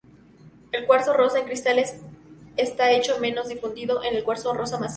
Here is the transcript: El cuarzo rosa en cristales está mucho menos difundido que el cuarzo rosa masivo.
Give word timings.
El 0.71 0.87
cuarzo 0.87 1.13
rosa 1.13 1.37
en 1.37 1.45
cristales 1.45 1.97
está 2.57 2.87
mucho 2.97 3.19
menos 3.19 3.49
difundido 3.49 4.01
que 4.01 4.07
el 4.07 4.23
cuarzo 4.23 4.51
rosa 4.51 4.79
masivo. 4.79 4.89